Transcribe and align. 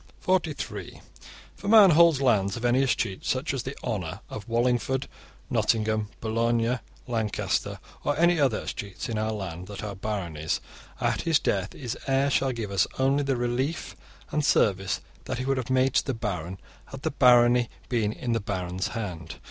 (43) 0.21 0.99
If 1.55 1.63
a 1.63 1.67
man 1.67 1.91
holds 1.91 2.21
lands 2.23 2.57
of 2.57 2.65
any 2.65 2.81
'escheat' 2.81 3.23
such 3.23 3.53
as 3.53 3.61
the 3.61 3.77
'honour' 3.83 4.21
of 4.31 4.49
Wallingford, 4.49 5.07
Nottingham, 5.47 6.07
Boulogne, 6.19 6.79
Lancaster, 7.05 7.79
or 8.03 8.15
of 8.17 8.39
other 8.39 8.61
'escheats' 8.61 9.09
in 9.09 9.19
our 9.19 9.39
hand 9.47 9.67
that 9.67 9.83
are 9.83 9.93
baronies, 9.93 10.59
at 10.99 11.21
his 11.21 11.37
death 11.37 11.73
his 11.73 11.95
heir 12.07 12.31
shall 12.31 12.51
give 12.51 12.71
us 12.71 12.87
only 12.97 13.21
the 13.21 13.35
'relief' 13.37 13.95
and 14.31 14.43
service 14.43 15.01
that 15.25 15.37
he 15.37 15.45
would 15.45 15.57
have 15.57 15.69
made 15.69 15.93
to 15.93 16.03
the 16.03 16.15
baron, 16.15 16.57
had 16.87 17.03
the 17.03 17.11
barony 17.11 17.69
been 17.87 18.11
in 18.11 18.31
the 18.33 18.39
baron's 18.39 18.87
hand. 18.97 19.35